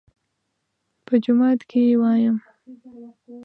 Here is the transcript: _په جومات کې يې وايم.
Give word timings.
_په 1.05 1.13
جومات 1.23 1.59
کې 1.69 1.79
يې 1.87 1.95
وايم. 2.01 2.37